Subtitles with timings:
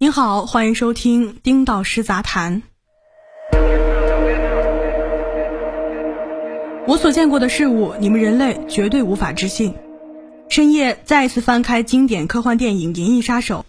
[0.00, 2.62] 您好，欢迎收听丁导师杂谈。
[6.86, 9.74] 我所见过的事物，你们人类绝对无法置信。
[10.48, 13.66] 深夜再次翻开经典科幻电影《银翼杀手》，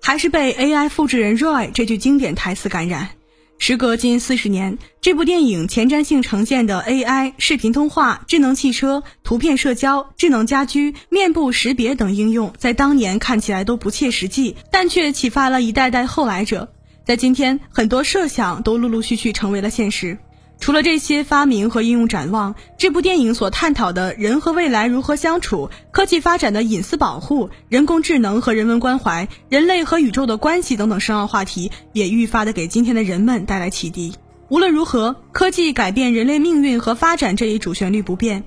[0.00, 3.10] 还是被 AI 复制人 Roy 这句经典台词感染。
[3.58, 16.72] 时隔近四十年，这部电影前瞻性呈现的 AI 视频通话、智能汽车、图片社交、智能家居、面部识别等应用，在当年看起来都不切实际，但却启发了一代代后来者。
[17.04, 20.18] 在今天，很多设想都陆陆续续成为了现实。
[20.58, 34.14] 除了这些发明和应用展望，这部电影所探讨的人和未来如何相处、科技发展的隐私保护、人工智能和人文关怀、人类和宇宙的关系等等深奥话题，也愈发的给今天的人们带来启迪。
[34.48, 38.44] 无论如何，科技改变人类命运和发展这一主旋律不变。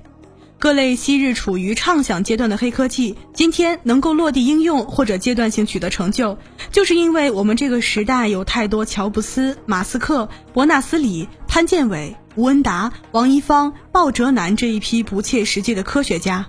[0.60, 6.36] 各类昔日处于畅想阶段的黑科技，今天能够落地应用或者阶段性取得成就，
[6.70, 16.46] 就是因为我们这个时代有太多乔布斯、马斯克、伯纳斯李、潘建伟、吴文达、王一芳、鲍哲南这一批不切实际的科学家，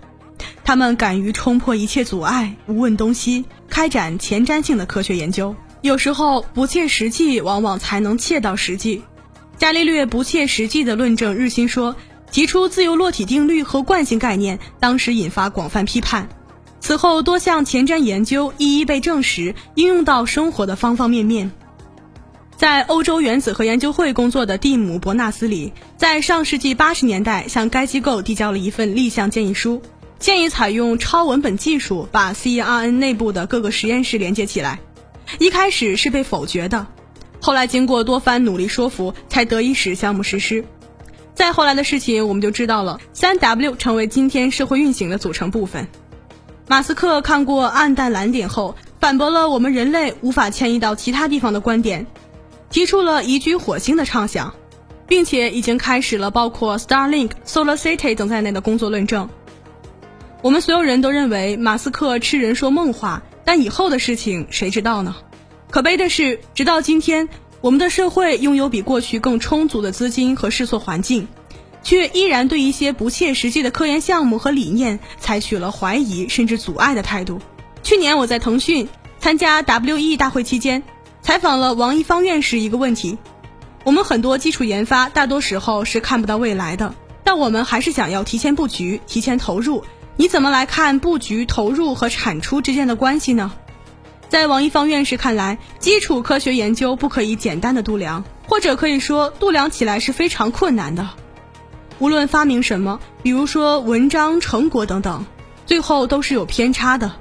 [0.66, 5.56] 他们敢于冲破一切阻碍，无问东西，开展前瞻性的科学研究。
[5.80, 9.04] 有时候不切实际，往往才能切到实际。
[9.58, 11.96] 伽利略不切实际的论证，日心说。
[12.32, 16.30] 提出自由落体定律和惯性概念，当时引发广泛批判。
[16.80, 21.52] 此后多项前瞻研究一一被证实，应用到生活的方方面面。
[22.58, 29.82] 在欧洲原子核研究会工作的蒂姆·伯纳斯里，在上世纪八十年代向该机构递交了一份立项建议书，
[30.20, 34.80] 建议采用超文本技术把 CERN 内部的各个实验室连接起来。
[35.40, 36.88] 一开始是被否决的，
[37.42, 40.66] 后来经过多番努力说服，才得以使项目实施。
[41.34, 43.00] 再后来的事情，我们就知道了。
[43.14, 45.88] 三 W 成为今天社会运行的组成部分。
[46.68, 52.06] 马斯克看过暗淡蓝点后，反驳了我们人类无法迁移到其他地方的观点，
[52.70, 54.54] 提出了移居火星的畅想，
[55.08, 59.30] 并且已经开始了包括 Starlink、Solar City 等在内的工作论证。
[60.42, 65.16] 我们所有人都认为马斯克痴人说梦话，但以后的事情谁知道呢？
[65.70, 67.28] 可悲的是，直到今天。
[67.62, 71.28] 我们的社会拥有比过去更充足的资金和试错环境，
[71.84, 77.40] 却依然对一些不切实际的科研项目和理念采取了怀疑甚至阻碍的态度。
[77.84, 78.90] 去年我在腾讯
[79.20, 80.82] 参加 WE 大会期间，
[81.22, 83.20] 采访了王一方院士一个问题：
[83.84, 89.84] 我们很多基础研发大多时候是看不到未来的，但我们还是想要提前布局、提前投入。
[90.18, 93.54] 你怎么来看布局、投入和产出之间的关系呢？
[94.32, 101.10] 在王一方院士看来，基础科学研究不可以简单的度量，或者可以说度量起来是非常困难的。
[102.00, 105.26] 无论发明什么，比如说文章、成果等等，
[105.66, 107.12] 最后都是有偏差的。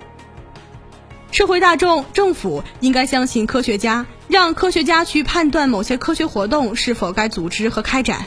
[1.33, 8.25] 社会大众、政府应该相信科学家，让科学家去判断某些科学活动是否该组织和开展。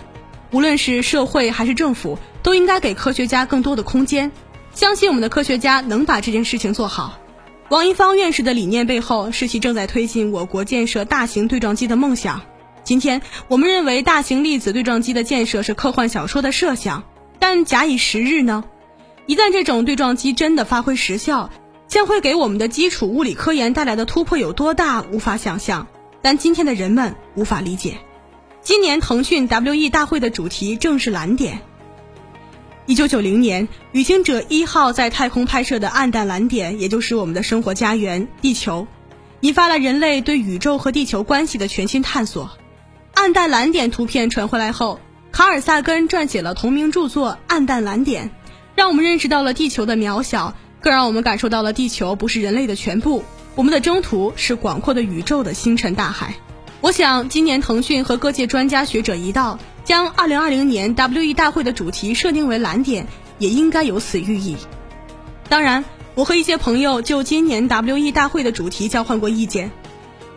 [0.52, 4.30] 无论是社会还是政府，都应该给科学家更多的空间，
[4.74, 7.18] 相信我们的科学家能把这件事情做好。
[7.74, 12.44] 王一方院士的理念背后，是其正在推进我国建设大型对撞机的梦想。
[12.84, 17.04] 今天，我们认为大型粒子对撞机的建设是科幻小说的设想，
[17.40, 18.64] 但假以时日呢？
[19.26, 21.50] 一旦这种对撞机真的发挥实效，
[21.88, 25.88] 将会给我们的基础物理科研带来的突破有多大，无法想象。
[26.22, 27.98] 但今天的人们无法理解。
[28.62, 31.62] 今年腾讯 WE 大会的主题正是蓝点。
[32.86, 38.88] 一九九零年，旅行者一号在太空拍摄的暗淡蓝点，也就是我们的生活家园——地球，
[39.40, 42.52] 引发了人类对宇宙和地球关系的全新探索。
[43.14, 45.00] 暗淡蓝点图片传回来后，
[45.32, 48.26] 卡尔萨根撰写了同名著作《暗淡蓝点》，
[48.76, 53.24] 让我们认识到了地球的渺小，更让我们感受到了地球不是人类的全部，
[53.56, 56.36] 我们的征途是广阔的宇宙的星辰大海。
[56.82, 59.58] 我想，今年腾讯和各界专家学者一道。
[59.84, 63.08] 将二零二零年 WE 大会的主题设定为蓝点，
[63.38, 64.56] 也应该有此寓意。
[65.50, 65.84] 当然，
[66.16, 69.72] 我和一些朋友就今年 WE 大会的主题交换过意见。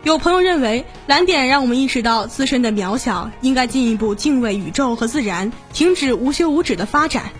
[0.03, 7.31] 有朋友认为，蓝点让我们意识到自身的渺小，应该进一步敬畏宇宙和自然，停止无休无止的发展。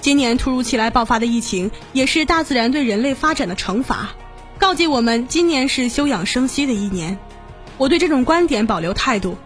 [0.00, 4.10] 今年突如其来爆发的疫情，也是大自然对人类发展的惩罚，
[4.58, 7.18] 告诫我们今年是休养生息的一年。
[7.76, 9.36] 我对这种观点保留态度。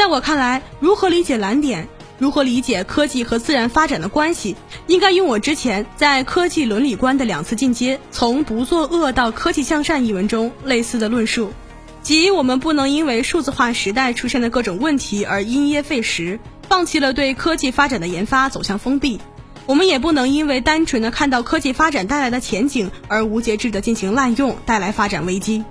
[0.00, 1.86] 在我看来，如何理解蓝点，
[2.18, 4.56] 如何理解科技和自然发展的关系，
[4.86, 11.52] 应该用我之前在《科技伦理观的两次进阶：从不作恶到科技向善》一文中类似的论述，
[12.00, 19.18] 即我们不能因为数字化时代出现的各种问题而因噎废食，放弃了对科技发展的研发，走向封闭；
[19.66, 25.62] 我们也不能因为单纯的看到科技发展带来的前景而无节制的进行滥用，带来发展危机。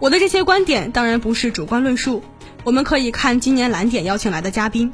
[0.00, 2.24] 我的这些观点当然不是主观论述，
[2.62, 4.92] 我们可以看今年蓝点邀请来的嘉宾，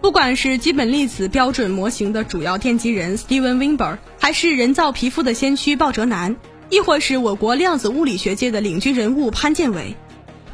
[0.00, 6.36] 不管是基本粒子标准模型的主要奠基人 Steven Wimber，还是人造皮肤的先驱鲍哲南，
[6.70, 9.94] 亦或是我国量子物理学界的领军人物潘建伟，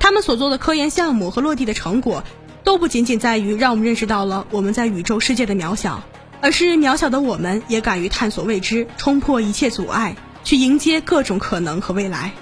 [0.00, 2.24] 他们所做的科研项目和落地的成果，
[2.64, 6.02] 都不仅仅在于让我们认识到了我们在宇宙世界的渺小，
[6.40, 12.32] 而是渺小的我们也敢于探索未知，冲破一切阻碍，去迎接各种可能和未来。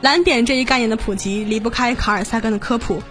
[0.00, 3.02] 蓝点这一概念的普及离不开卡尔萨根的科普。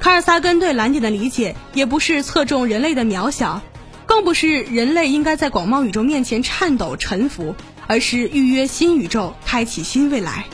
[0.00, 3.60] 卡尔萨根对蓝点的理解，也不是侧重人类的渺小，
[4.06, 7.54] 更不是人类应该在广袤宇宙面前颤抖臣服，
[7.86, 10.46] 而是预约新宇宙，开启新未来。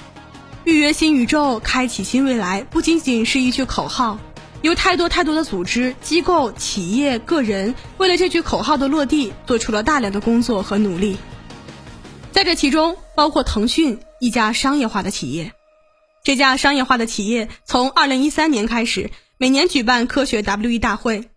[0.64, 4.19] 预约新宇宙，开启新未来，不仅仅是一句口号，
[4.62, 11.19] 有太多太多的组织、机构、企业、个人，为了这句口号的落地，做出了大量的工作和努力。
[12.32, 15.52] 在这其中，包括腾讯一家商业化的企业。
[16.25, 21.29] 这家商业化的企业从二零一三年开始，每年举办科学 WE 大会。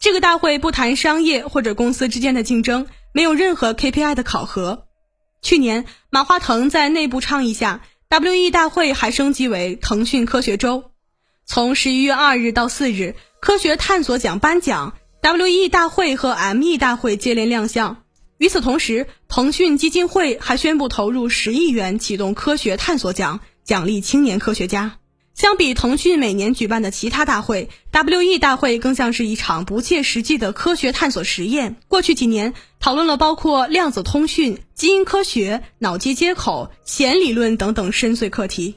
[0.00, 4.86] 这个大会不谈商业或者公司之间的竞争，没有任何 KPI 的考核。
[5.40, 10.90] 去年，马化腾在内部倡议下，WE 大会还升级为腾讯科学周。
[11.46, 18.02] 从十一月二日到四日，科学探索奖颁奖，WE 大会和 ME 大会接连亮相。
[18.38, 23.40] 与此同时，腾讯基金会还宣布投入十亿元启动科学探索奖。
[23.64, 24.97] 奖励青年科学家。
[25.38, 31.76] 相比腾讯每年举办的其他大会，WE 大会更像是一场不切实际的科学探索实验。
[31.86, 38.74] 过去几年，讨论了包括量子通讯、基因科学、脑机接口、弦理论等等深邃课题。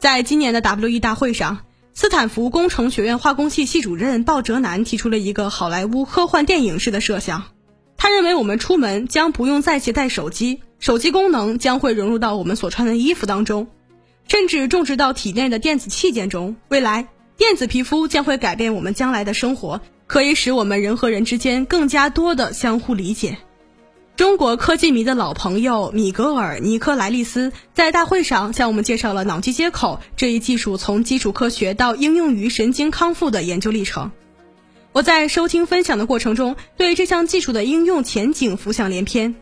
[0.00, 1.58] 在今年的 WE 大会上，
[1.94, 7.44] 斯坦福工程学院化工系系主任鲍哲南提出了一个好莱坞科幻电影式的设想。
[7.96, 13.68] 他认为，我们出门将不用再携带手机，手机功能将会融入到我们所穿的衣服当中。
[14.30, 23.38] 甚至种植到体内的电子器件中，未来电子皮肤将会改变我们将来的生活，可以使我们人和人之间更加多的相互理解。
[24.14, 34.12] 中国科技迷的老朋友米格尔·尼科莱利斯在大会上向我们介绍了脑机接口这一技术从基础科学到应用于神经康复的研究历程。
[34.92, 39.34] 我在收听分享的过程中，对这项技术的应用前景浮想联翩，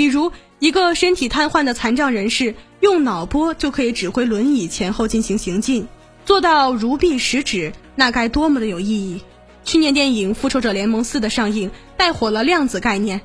[0.00, 2.54] 比如一个身体瘫痪的残障人士。
[2.80, 5.86] 用脑波就可以指挥轮椅前后进行行进，
[6.24, 9.20] 做到如臂使指，那该多么的有意义！
[9.66, 13.20] 去年电影《复仇者联盟四》的上映带火了量子概念。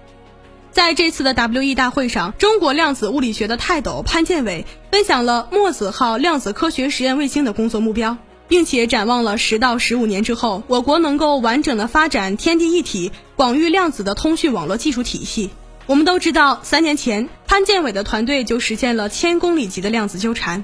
[0.72, 8.18] 在这次的 WE 大会上，中国量子物理学的泰斗潘建伟分享了墨子号量子科学实验卫星的工作目标，
[8.50, 15.50] 并且展望了十到十五年之后，我国能够完整的发展天地一体、广域量子的通讯网络技术体系。
[15.88, 20.64] 我们都知道，三年前潘建伟的团队就实现了千公里级的量子纠缠。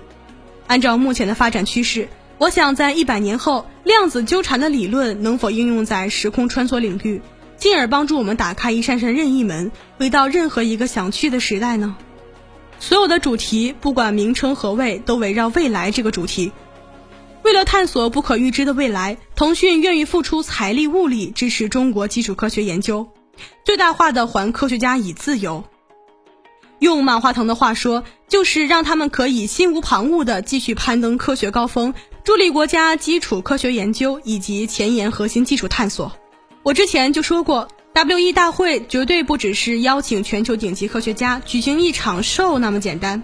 [0.66, 2.10] 按照目前的发展趋势，
[2.40, 7.22] 我想在一百年后，量子纠缠的理论能否应用在时空穿梭领域，
[7.56, 11.96] 进而帮助我们打开一扇扇任意门，回到任何一个想去的时代呢？
[12.80, 16.52] 所有的主题，不管名称何谓，都围绕未来这个主题。
[17.44, 23.11] 为了探索不可预知的未来，腾讯愿意付出财力物力支持中国基础科学研究。
[23.64, 25.64] 最大化的还科学家以自由。
[26.80, 31.94] 用马化腾的话说，就是让他们可以心无旁骛地继续攀登科学高峰，
[32.24, 36.12] 助力国家基础科学研究以及前沿核心技术探索。
[36.64, 43.22] 我之前就说过，WE 大会绝对不只是邀请全球顶级科学家举行一场 show 那么简单，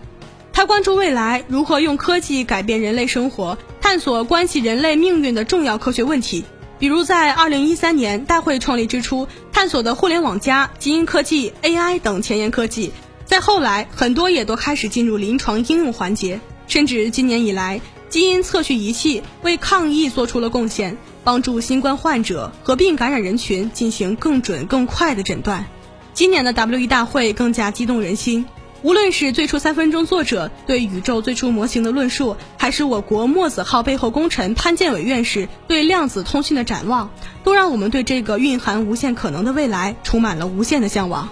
[0.53, 6.43] 他关注未来如何用科技改变人类生活，探索关系人类命运的重要科学问题。
[6.79, 12.91] 比如在二零一三年大会创立之初探索的互联网加、基因科技、AI 等前沿科技，
[13.25, 25.65] 在后来很多也都开始进入临床应用环节，甚至今年以来，基因测序仪器为抗疫做出了贡献，帮助新冠患者合并感染人群进行更准更快的诊断。
[26.13, 28.46] 今年的 WE 大会更加激动人心。
[28.84, 37.10] 无论是最初三分钟作者对宇宙最初模型的论述，还是我国墨子号背后功臣潘建伟院士对量子通讯的展望，
[37.43, 41.29] 都让我们对这个蕴含无限可能的未来充满了无限的向往。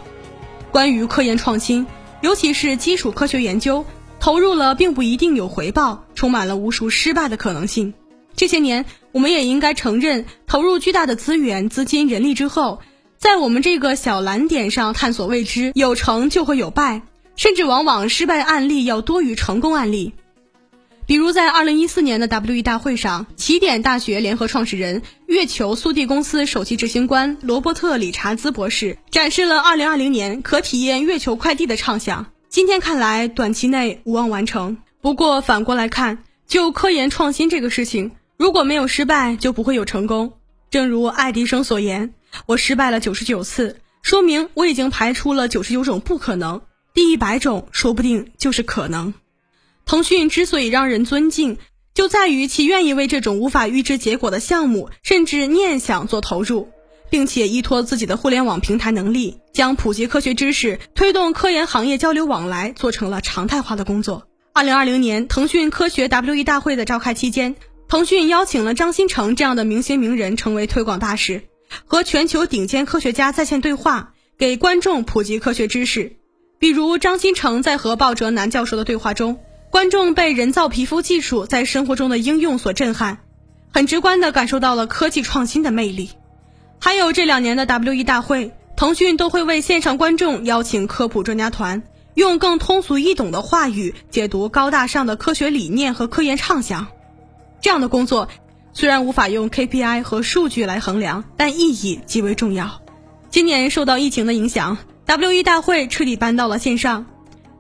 [0.72, 1.86] 关于科研创新，
[2.22, 3.86] 尤其是基础科学研究，
[4.20, 7.94] 投入了并不一定有回报，充满了无数失败的可能性。
[8.36, 12.82] 这些年，我们也应该承认，投入巨大的资源、资金、人力之后，
[13.18, 17.04] 在我们这个小蓝点上探索未知，有成就会有败。
[17.36, 20.13] 甚至往往失败案例要多于成功案例，
[21.06, 32.25] 比如在二零一四年的 WE 大会上，起点大学联合创始人、月球速递公司首席执行官罗伯特·理查兹博士展示了二零二零年可体验月球快递的畅想。
[32.50, 34.77] 今天看来，短期内无望完成。
[35.01, 40.34] 不过反过来看，就科研创新这个事情，如果没有失败，就不会有成功。
[40.72, 42.13] 正如爱迪生所言
[42.48, 46.62] ：“我失败了九十九次，说明我已经排除了九十九种不可能，
[46.96, 49.14] 第一百种说不定就是可能。”
[49.86, 51.60] 腾讯之所以让人尊敬，
[51.94, 56.70] 就在于其愿意为这种无法预知结果的项目甚至念想做投入，
[57.12, 64.28] 并且依托自己的互联网平台能力，将普及科学知识、推动科研行业交流往来做成了常态化的工作。
[64.54, 67.56] 二零二零年腾讯科学 WE 大会的召开期间。
[67.88, 71.44] 腾讯邀请了张新成这样的明星名人成为推广大使，
[71.86, 76.16] 和全球顶尖科学家在线对话，给观众普及科学知识。
[76.58, 83.20] 比如张新成在和鲍哲南教授的对话中，观众被人造皮肤技术在生活中的应用所震撼，
[83.74, 86.12] 很直观地感受到了科技创新的魅力。
[86.80, 91.84] 还有这两年的 WE 大会，腾讯都会为线上观众邀请科普专家团，
[92.14, 96.88] 用更通俗易懂的话语解读高大上的科学理念和科研畅想。
[97.62, 98.30] 这样的工作
[98.74, 102.82] 虽然无法用 KPI 和数据来衡量，但意义极为重要。
[103.30, 107.06] 今年受到疫情的影响，WE 大会彻底搬到了线上，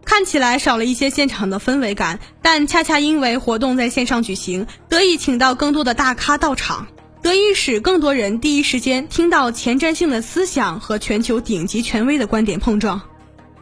[0.03, 6.87] 看起来少了一些现场的氛围感，但恰恰因为活动在线上举行，得以请到更多的大咖到场，
[7.21, 13.01] 得以使更多人第一时间听到前瞻性的思想和全球顶级权威的观点碰撞。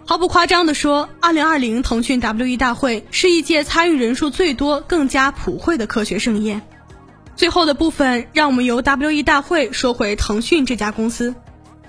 [0.05, 6.61] 毫不夸张地说，2020腾讯 WE 大会是一届参与人数最多、更加普惠的科学盛宴。
[7.37, 11.33] 最后的部分，让我们由 WE 大会说回腾讯这家公司。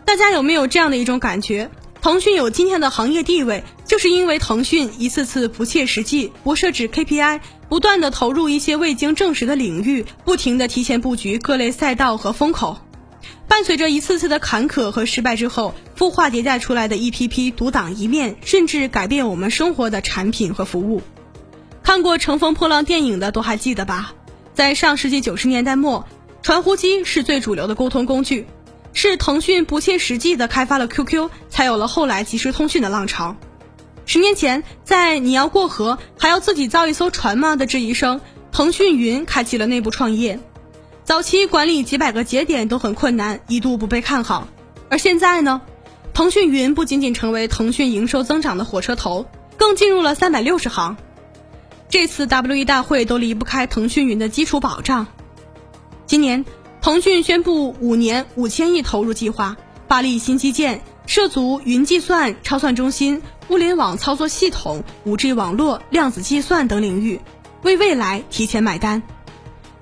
[0.04, 1.70] 大家有没有这样的一种感觉？
[2.04, 12.76] 腾讯有今天的行业地位，就是因为腾讯一次次不切实际、不设置 KPI，不断的投入一些未经证实的领域，不停的提前布局各类赛道和风口。
[13.48, 21.00] 伴随着一次次的坎坷和失败之后，孵化迭代出来的一批批独当一面，甚至改变我们生活的产品和服务。
[21.82, 24.12] 看过《乘风破浪》电影的都还记得吧？
[24.52, 26.06] 在上世纪九十年代末，
[26.42, 28.46] 传呼机是最主流的沟通工具，
[28.94, 33.36] 是腾讯不切实际的开发了 QQ，才有了后来即时通讯的浪潮。
[34.06, 38.20] 十年前，在你要过河还要自己造一艘船吗的质疑声，
[38.52, 40.40] 腾讯云开启了内部创业。
[41.04, 44.48] 早期管理几百个节点都很困难，一度不被看好。
[44.88, 45.60] 而现在呢，
[46.12, 50.96] 腾讯云不仅仅成为腾讯营收增长的火车头，更进入了三百六十行。
[51.88, 55.06] 这次 WE 大会都离不开腾讯云的基础保障。
[56.06, 56.44] 今年，
[56.84, 59.56] 腾讯宣布五年五千亿投入计划，
[59.88, 67.22] 发力新基建，涉足云计算、超算中心、物联网操作系统、五 G 网络、量子计算等领域，
[67.62, 69.02] 为未来提前买单。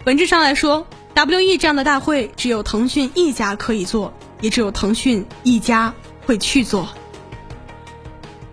[0.05, 5.93] 本质上来说，WE 这样的大会，只有腾讯一家可以做，也只有腾讯一家
[6.25, 6.89] 会去做。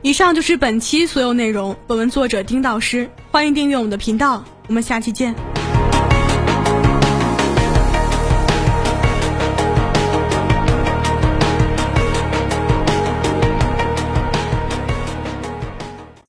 [0.01, 1.77] 以上就是本期所有内容。
[1.85, 5.35] 本文作者丁导师，欢迎订阅我们的频道，我们下期见。